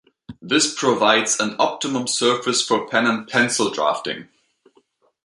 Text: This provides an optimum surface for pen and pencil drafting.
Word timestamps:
This 0.41 0.73
provides 0.73 1.39
an 1.39 1.55
optimum 1.59 2.07
surface 2.07 2.63
for 2.63 2.87
pen 2.87 3.05
and 3.05 3.27
pencil 3.27 3.69
drafting. 3.69 4.29